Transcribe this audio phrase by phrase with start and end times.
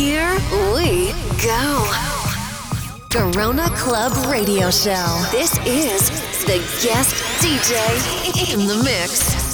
[0.00, 0.32] Here
[0.74, 1.12] we
[1.44, 1.84] go.
[3.10, 5.26] Garona Club Radio Show.
[5.30, 6.08] This is
[6.46, 9.49] the guest DJ in the mix.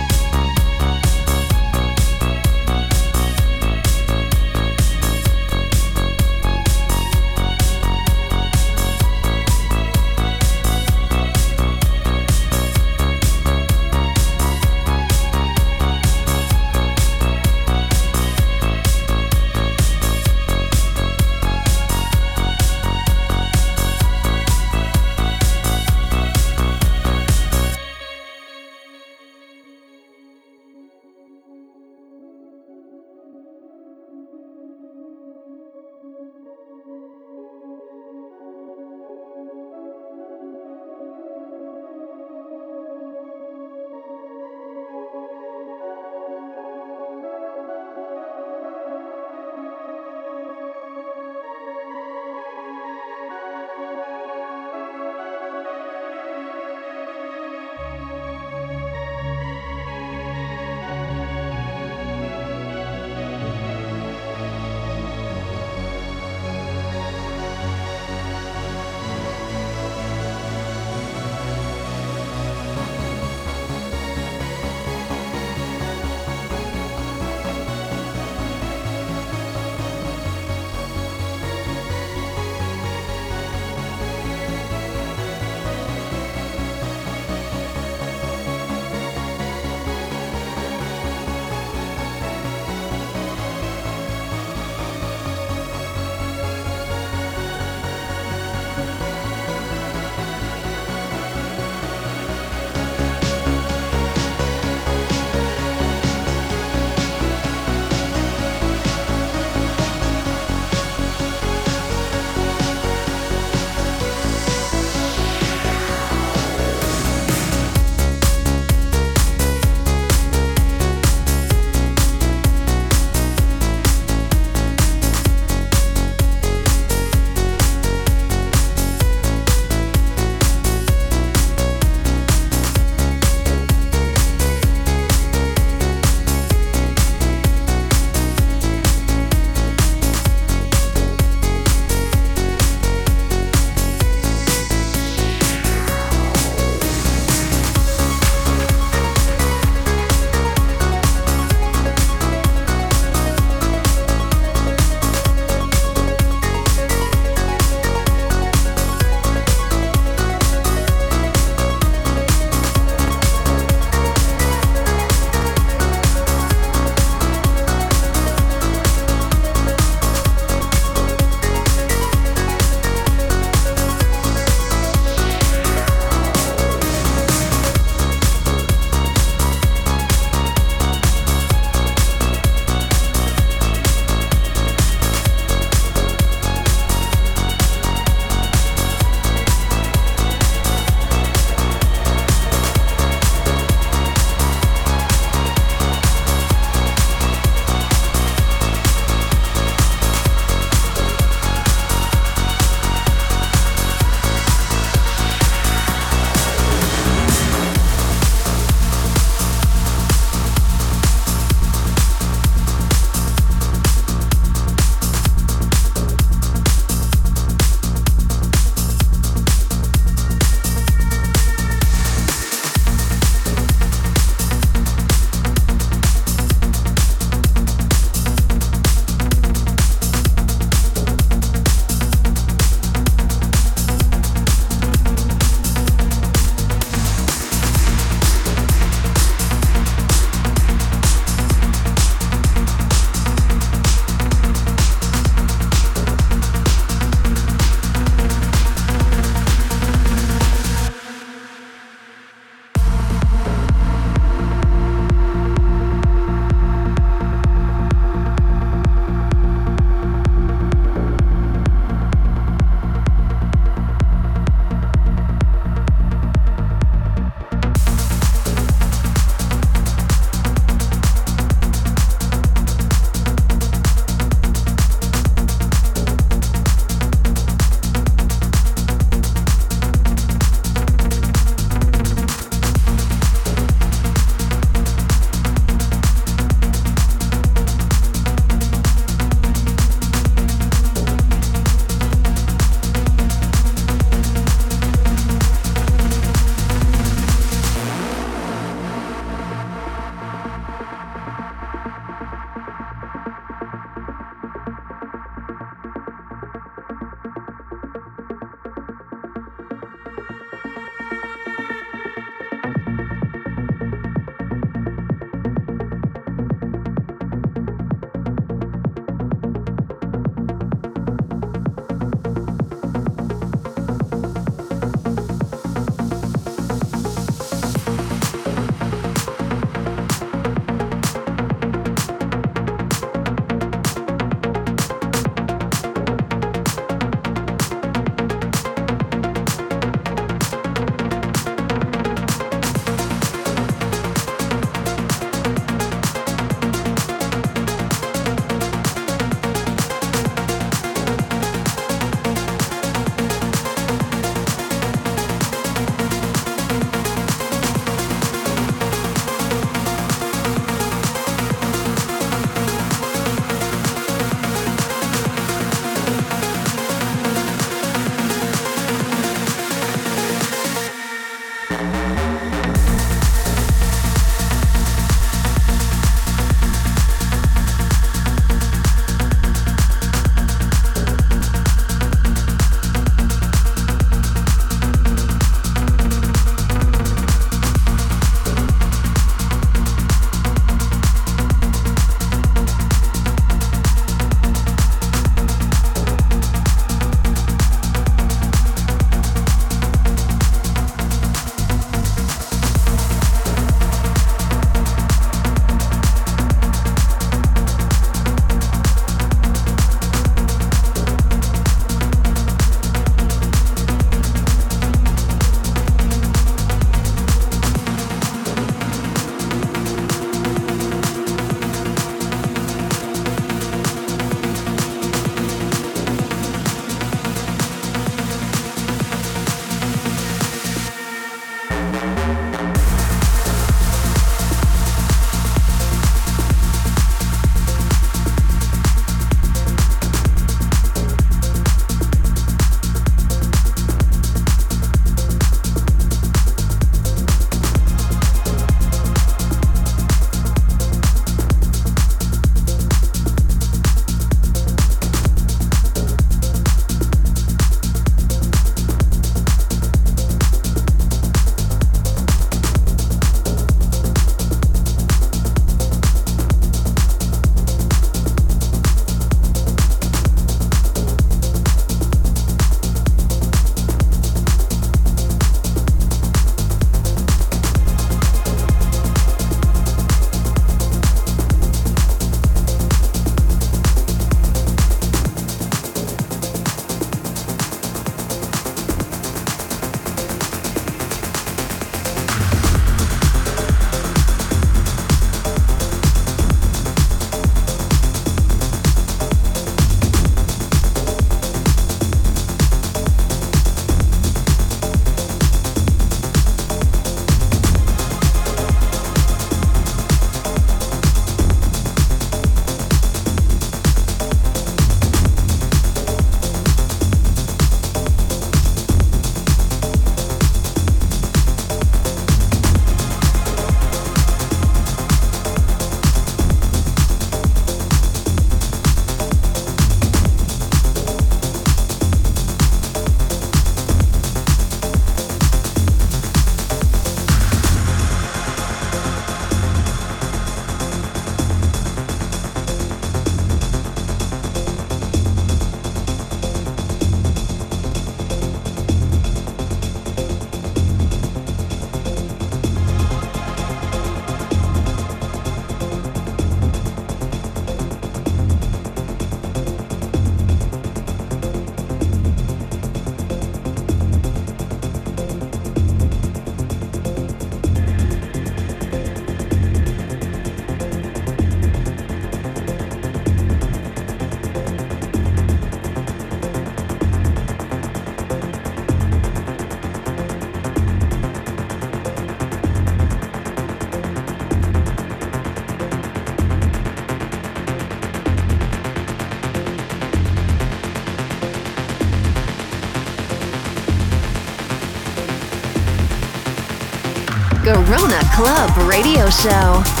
[597.91, 600.00] Garona Club Radio Show.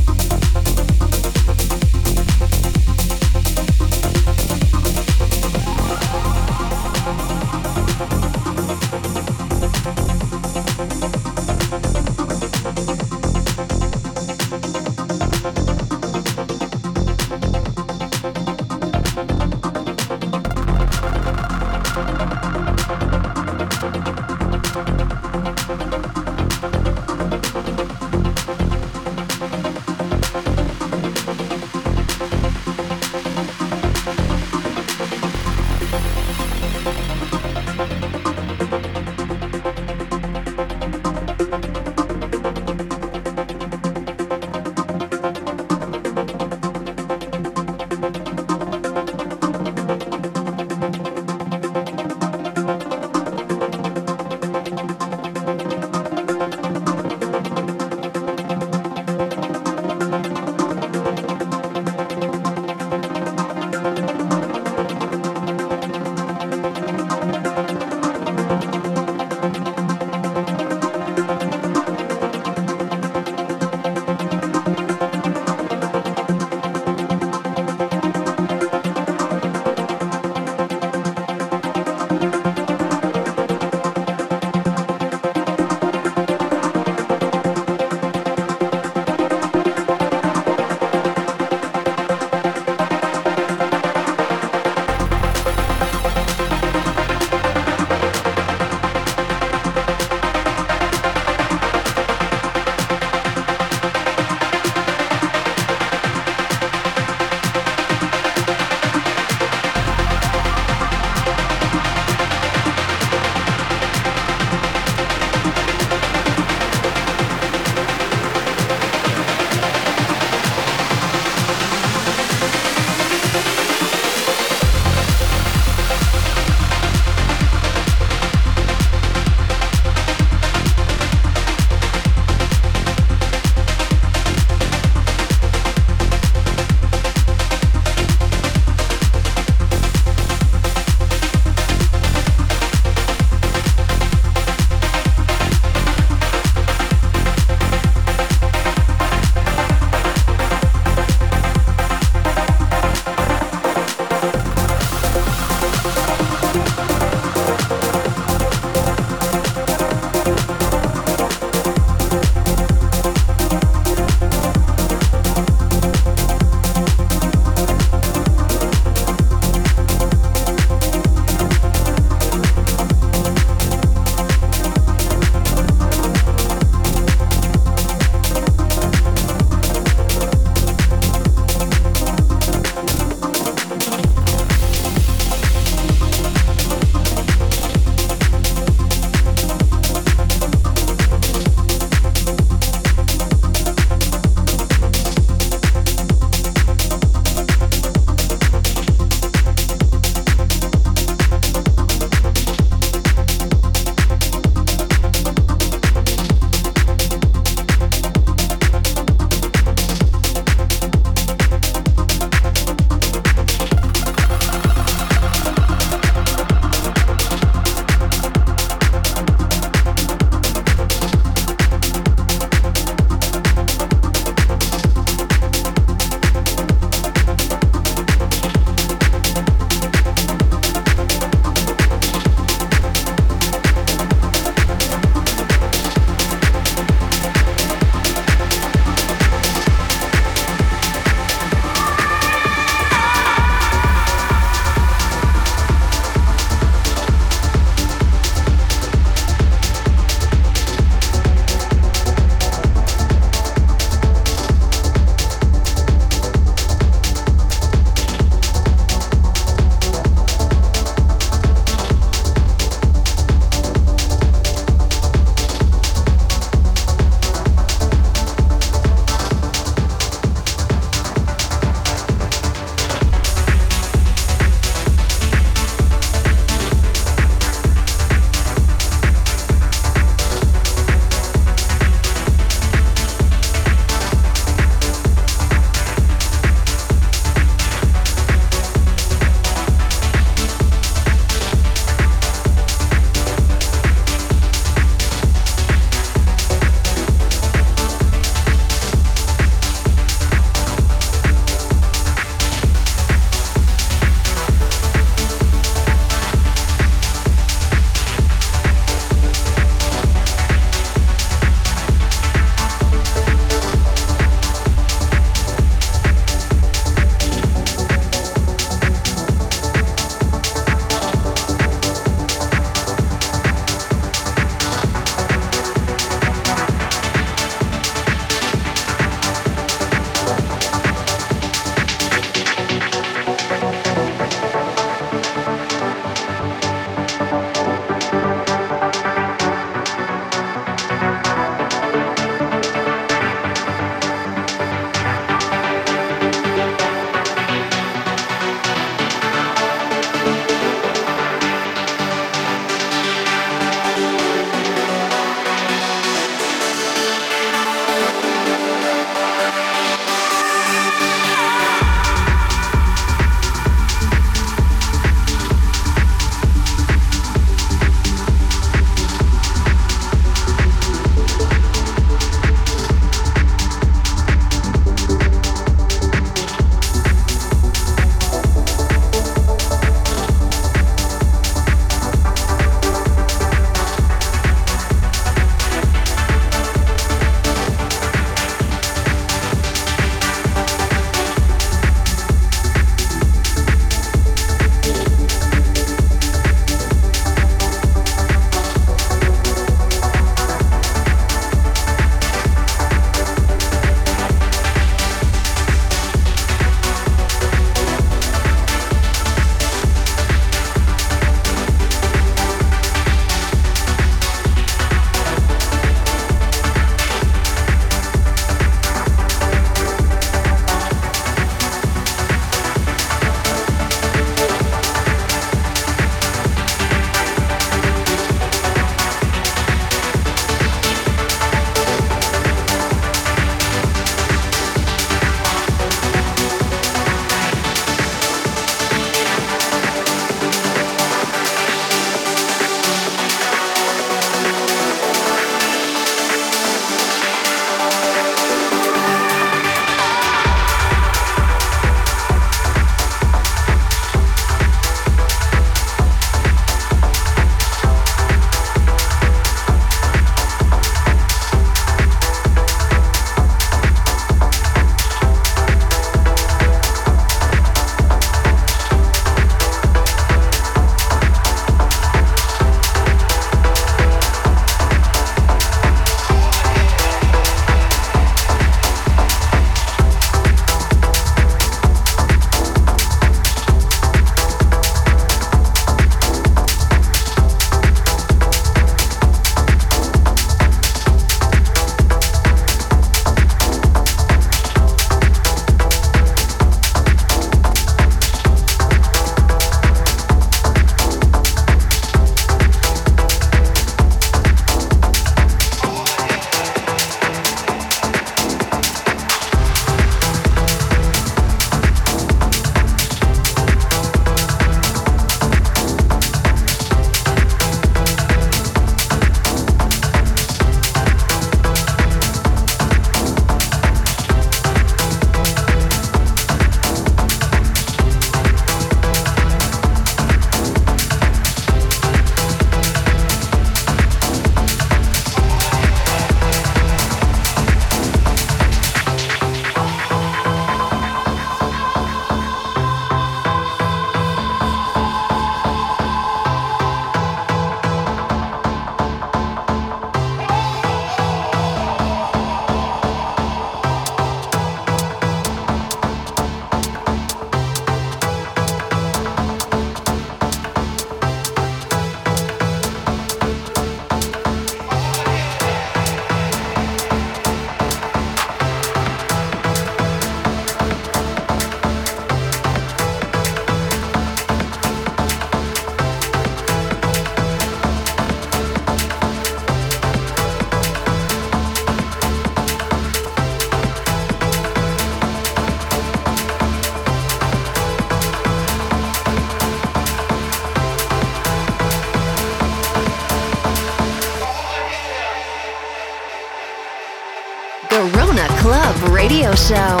[599.71, 600.00] Show.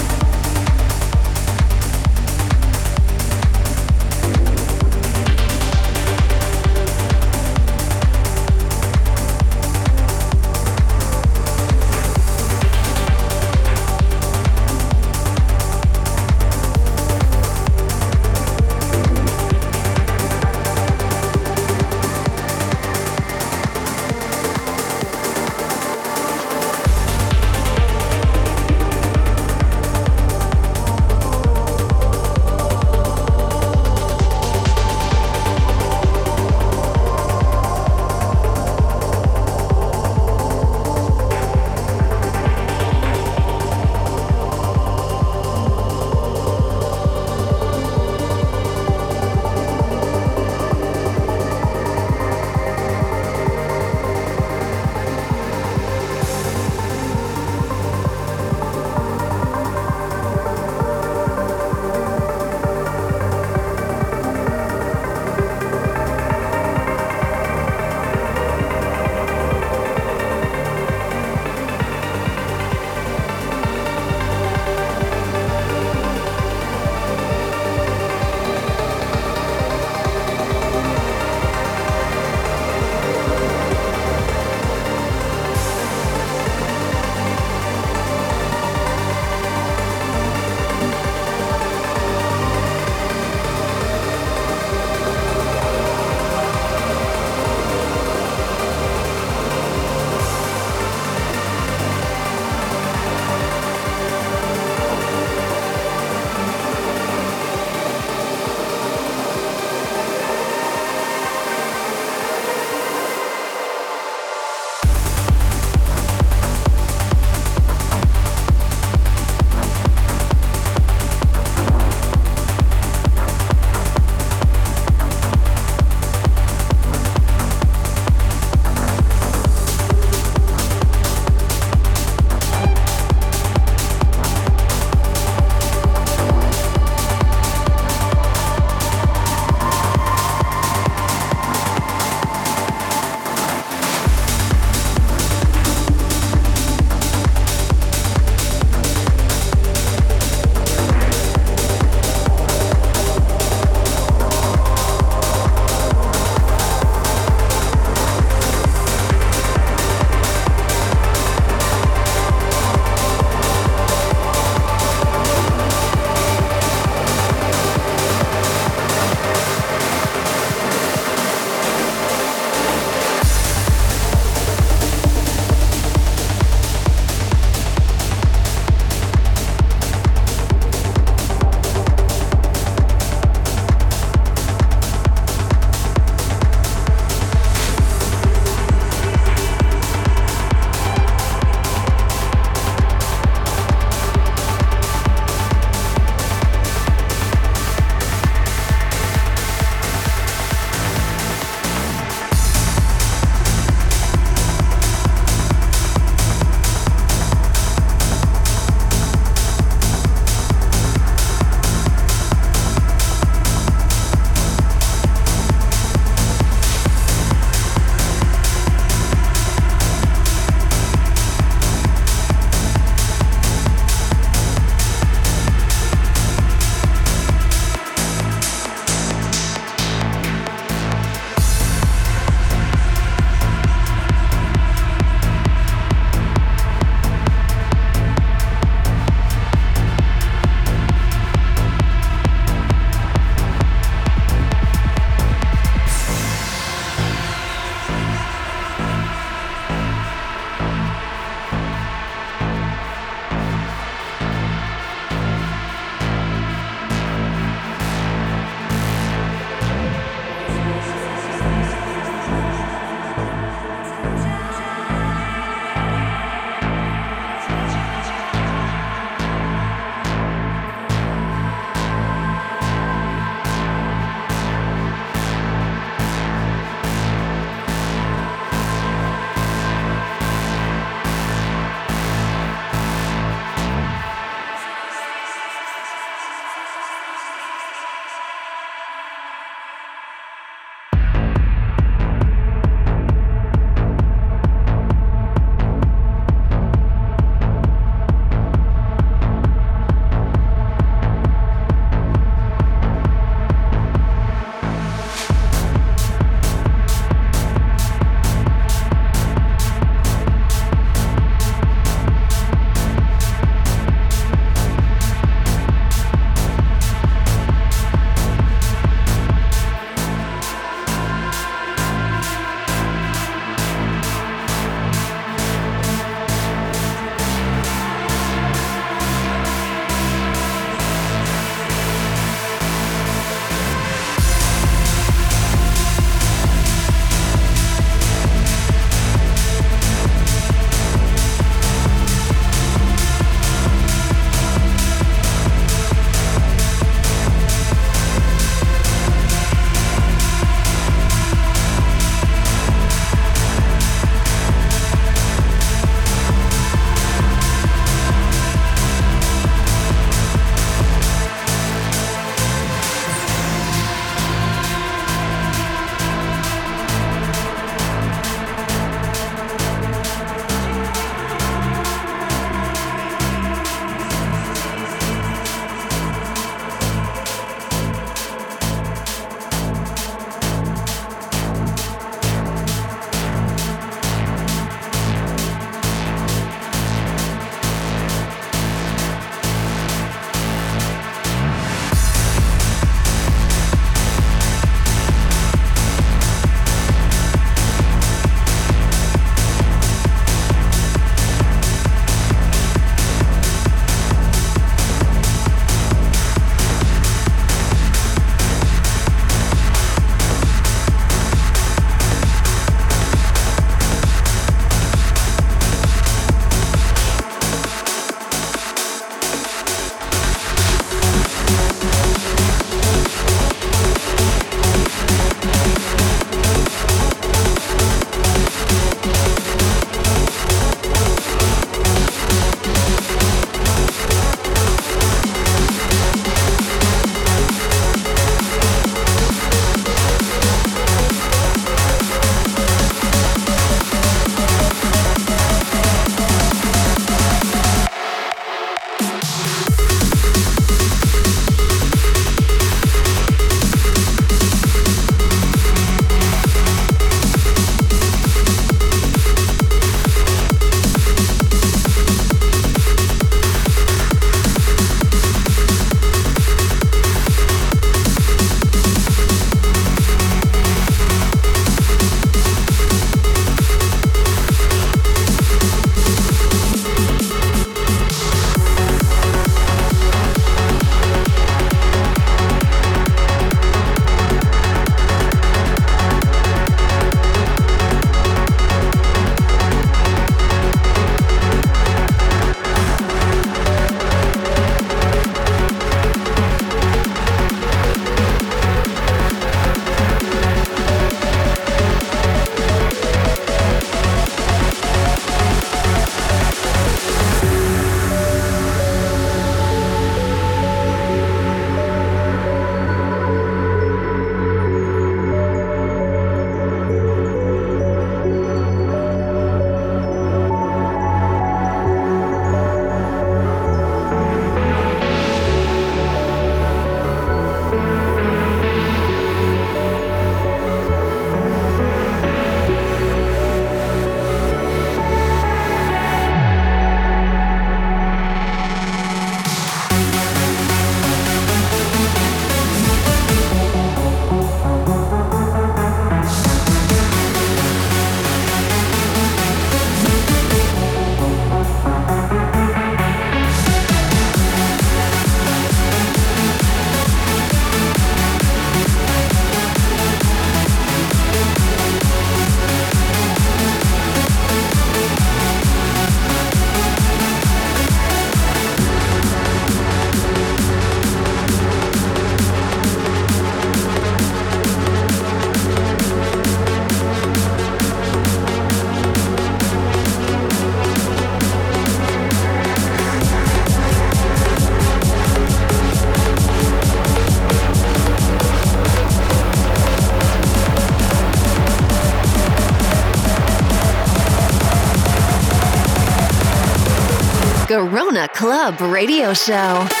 [598.41, 600.00] Club Radio Show.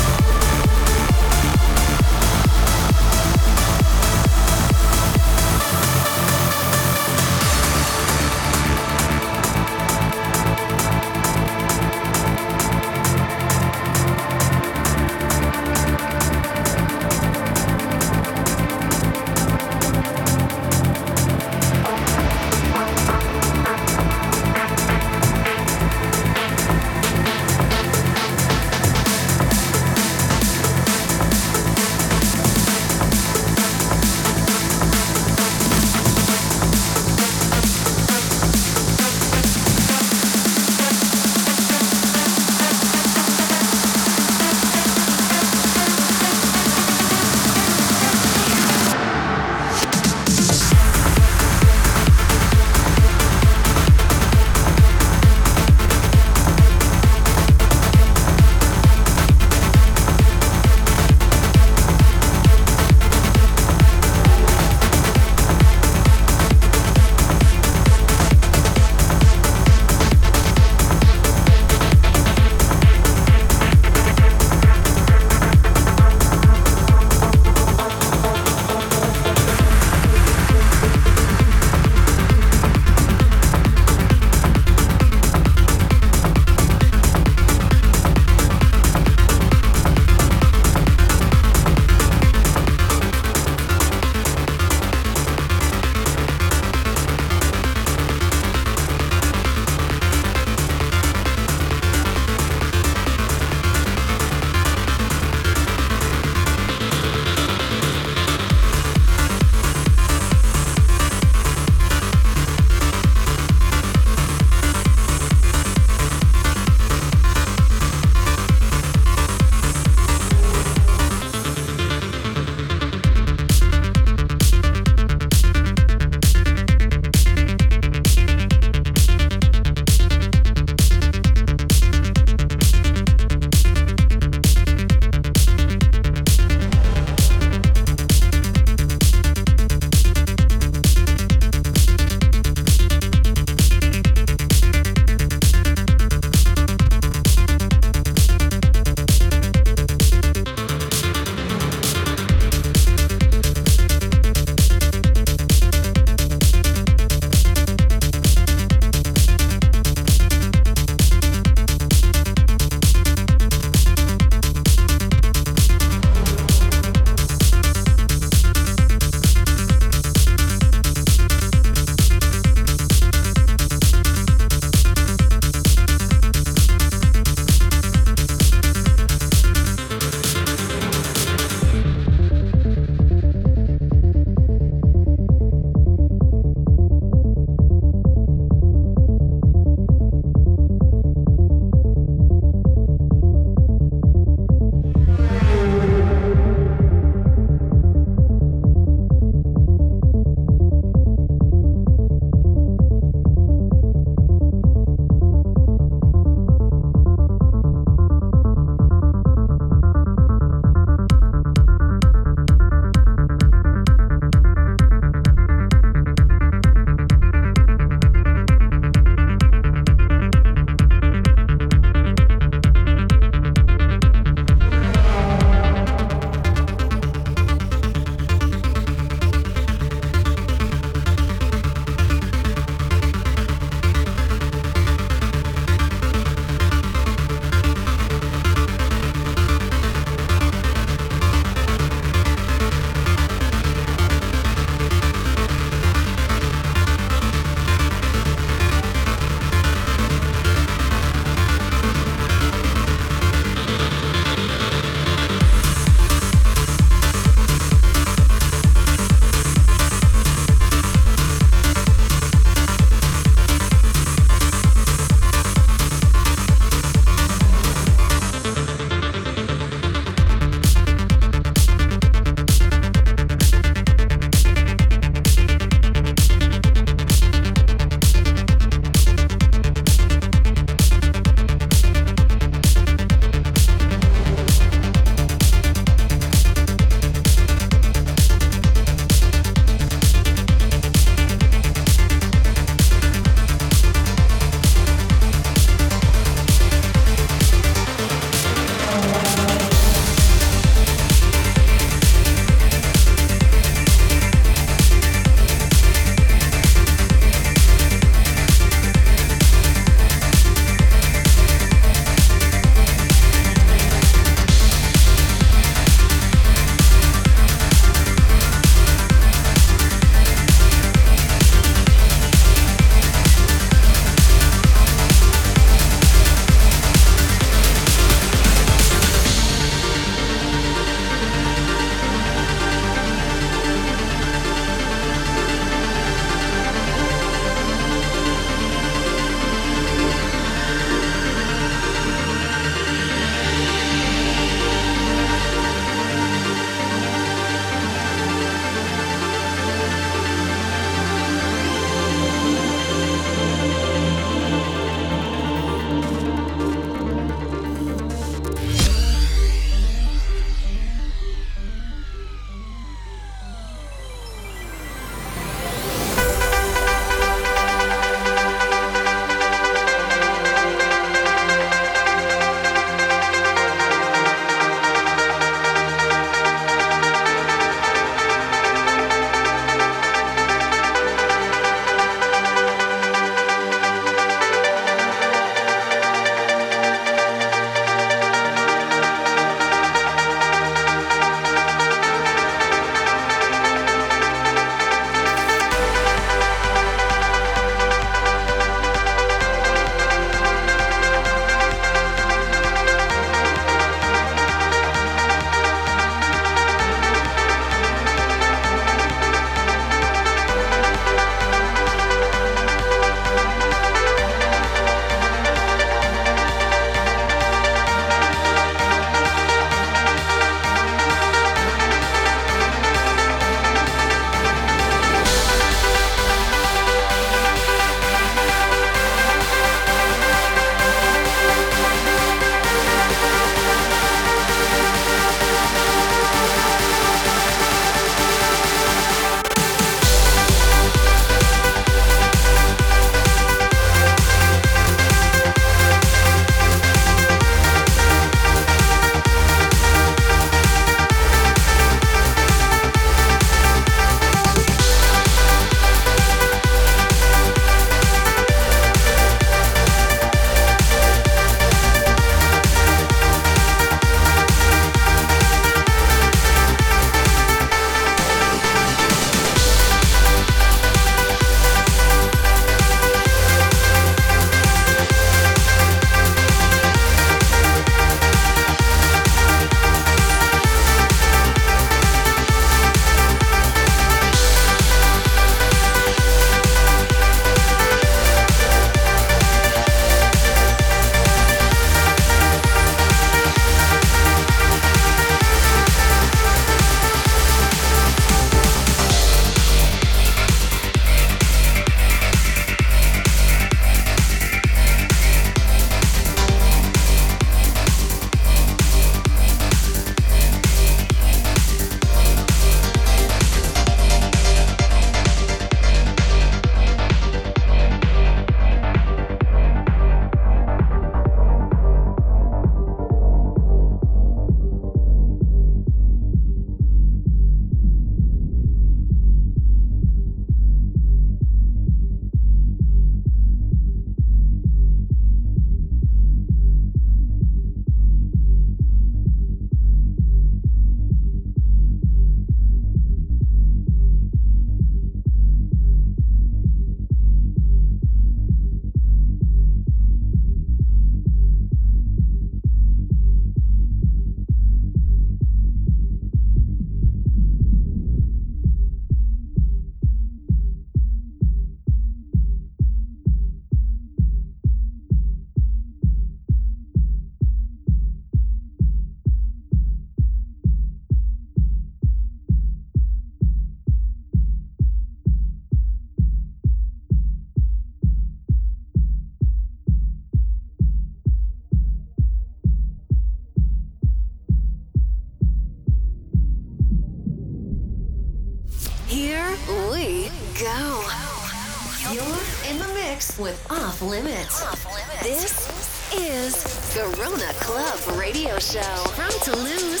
[593.41, 594.61] With Off Limits.
[594.61, 595.23] Off Limits.
[595.23, 596.53] This is
[596.95, 598.81] Garona Club Radio Show
[599.15, 600.00] from Toulouse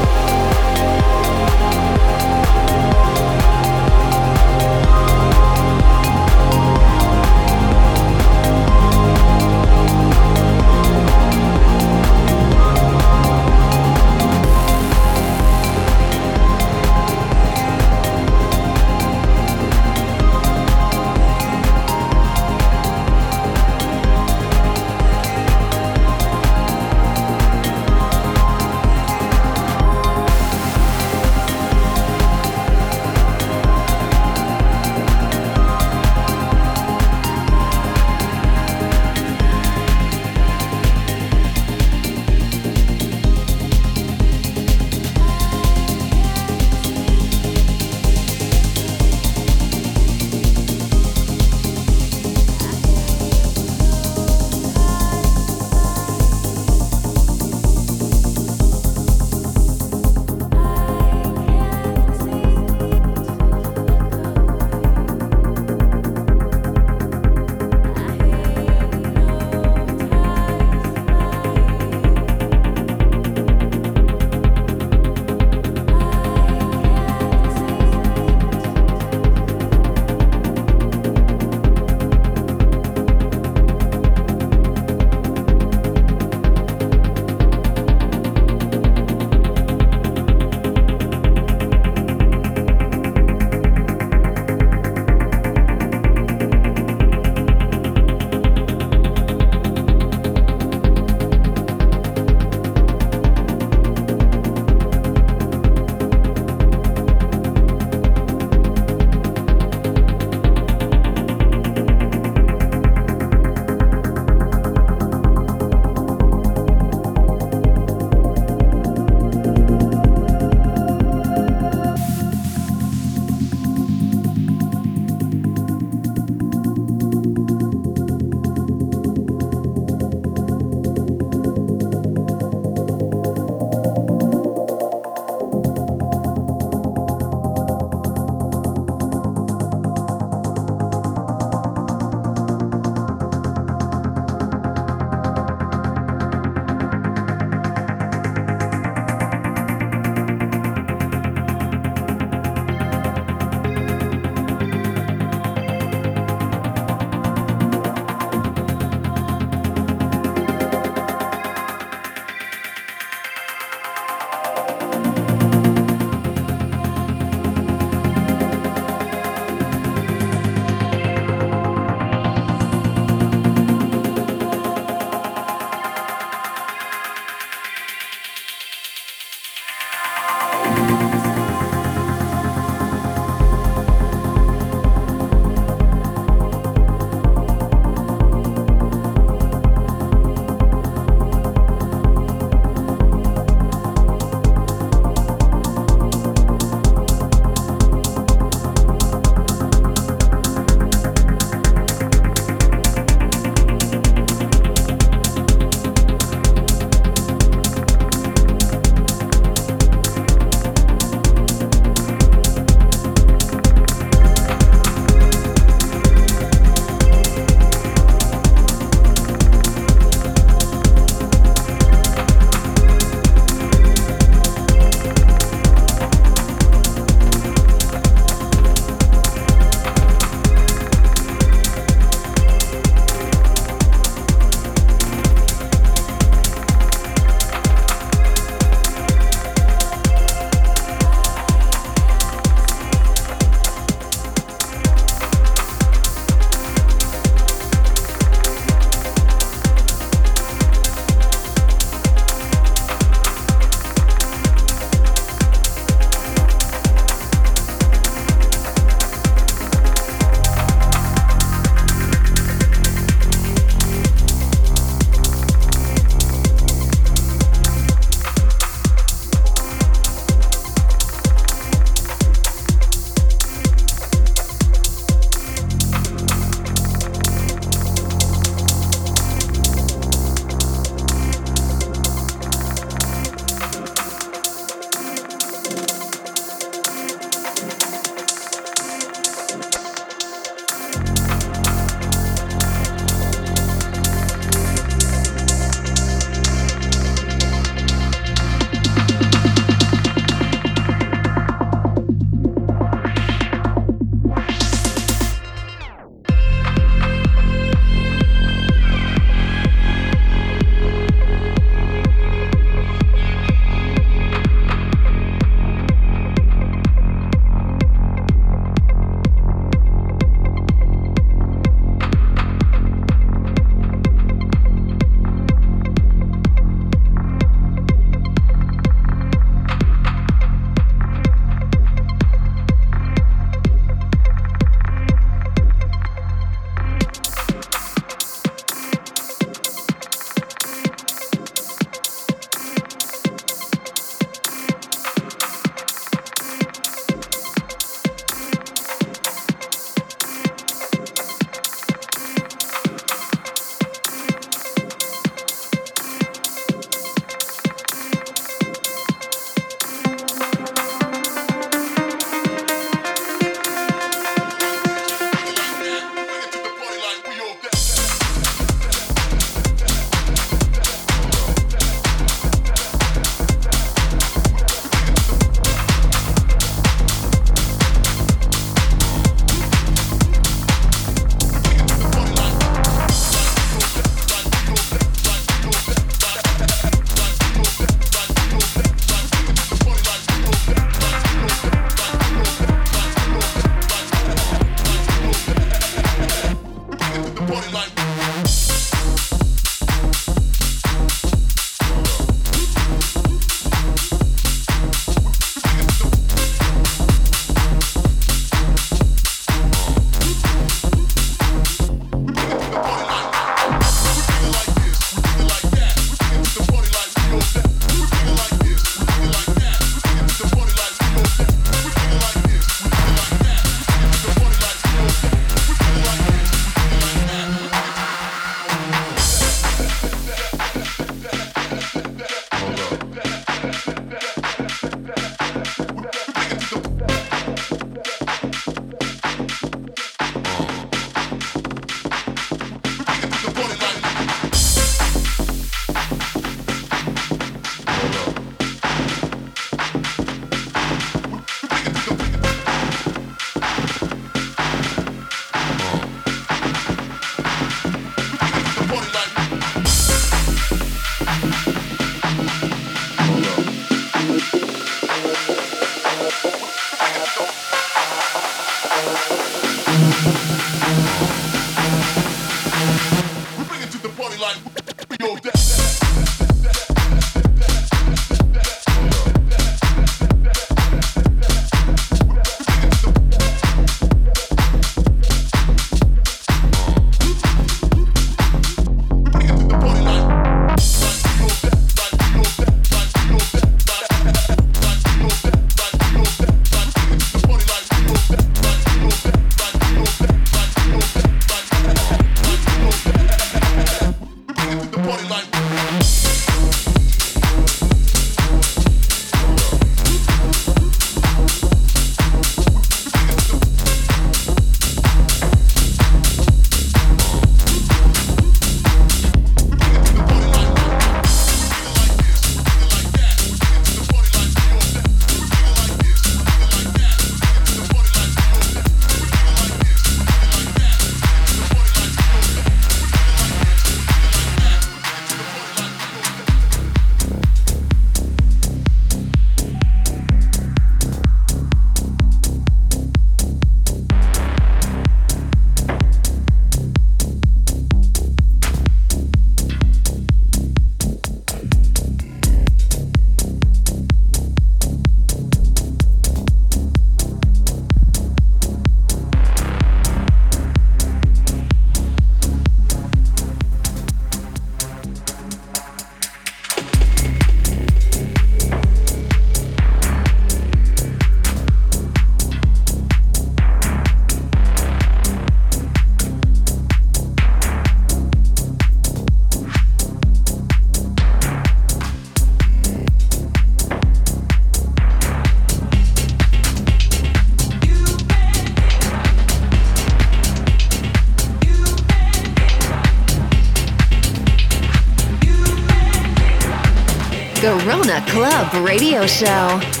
[598.31, 600.00] Club Radio Show.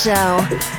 [0.00, 0.69] Show.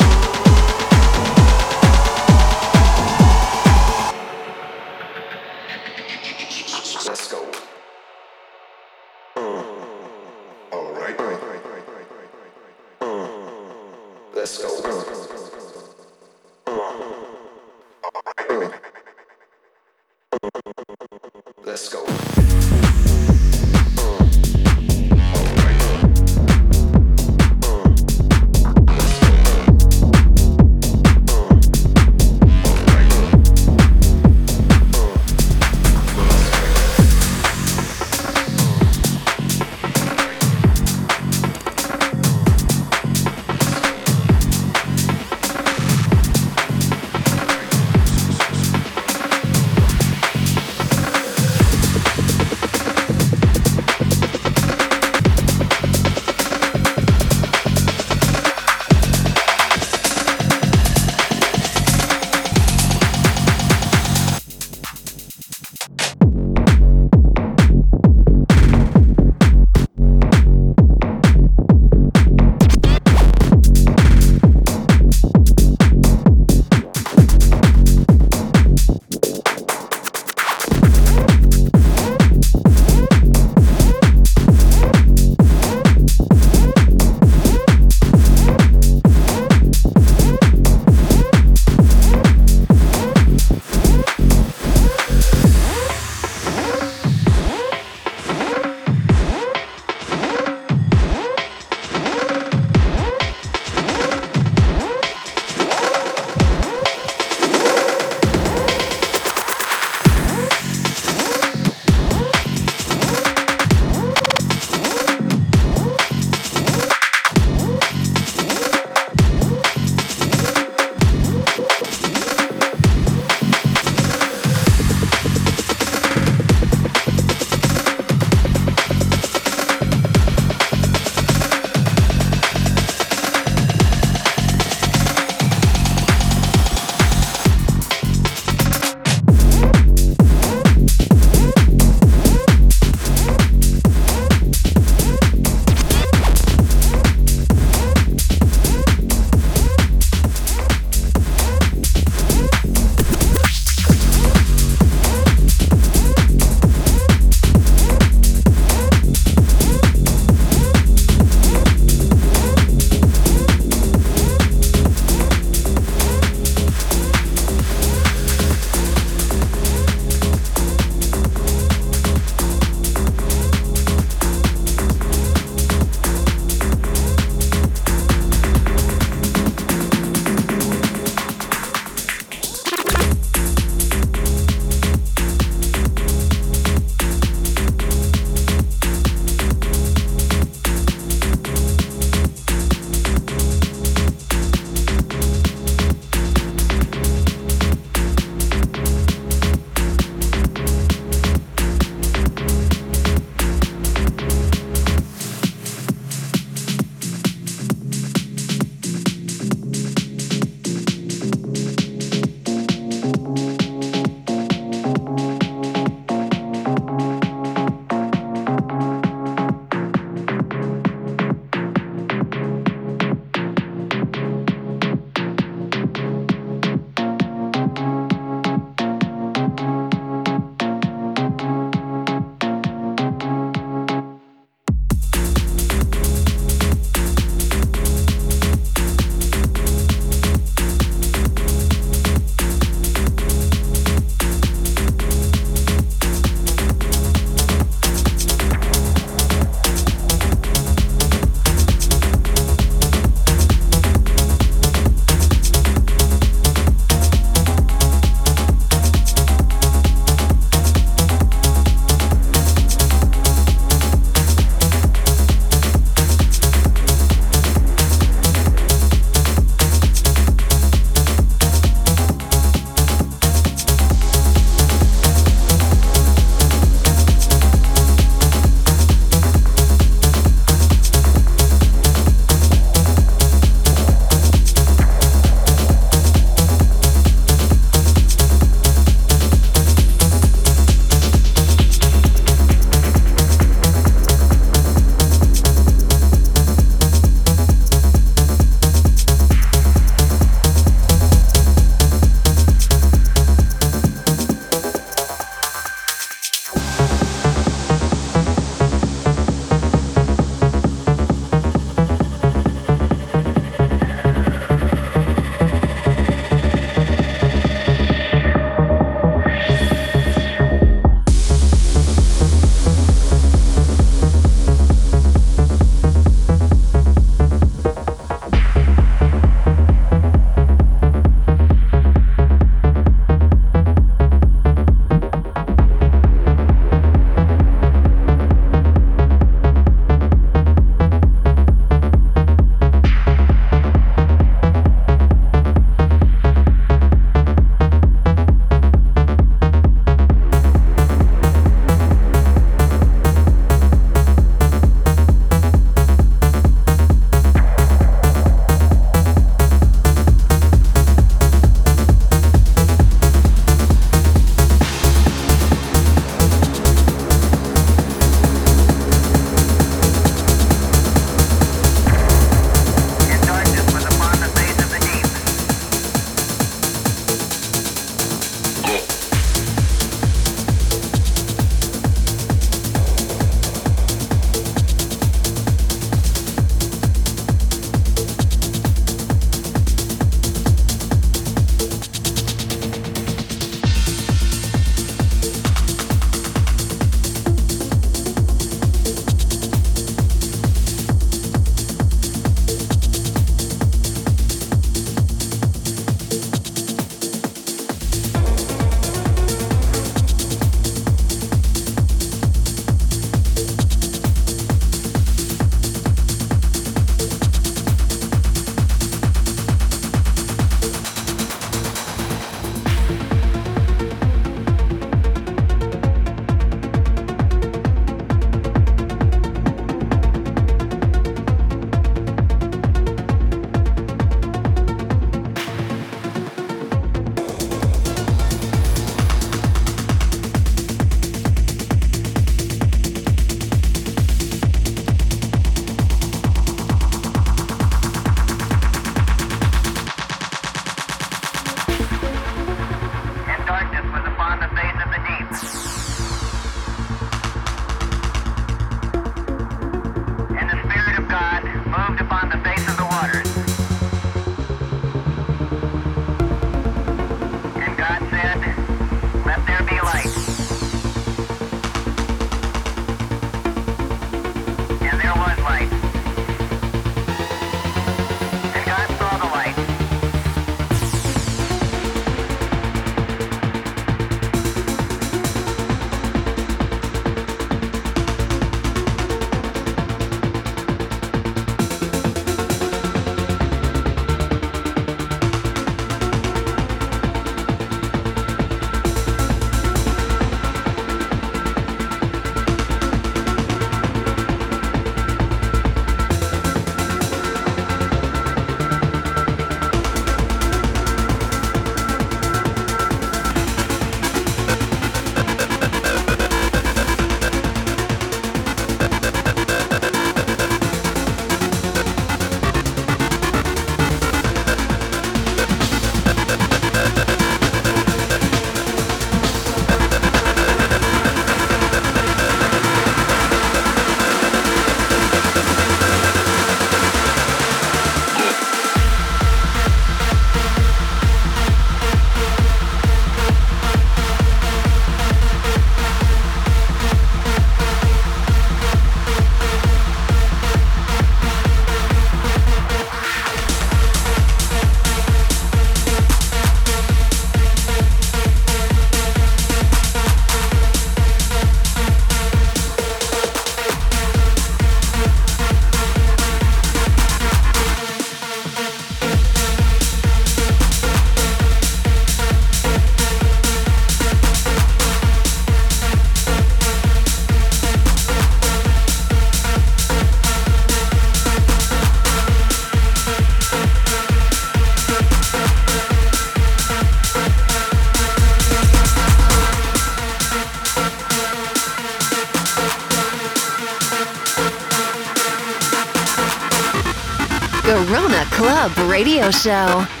[598.61, 600.00] Club Radio Show.